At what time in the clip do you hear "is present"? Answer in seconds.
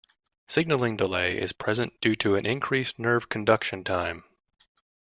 1.39-2.01